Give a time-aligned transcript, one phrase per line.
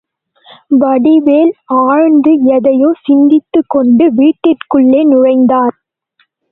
[0.75, 1.51] வடிவேல்
[1.81, 5.75] ஆழ்ந்து எதையோ சிந்தித்துக்கொண்டு வீட்டிற்குள்ளே நுழைந்தார்.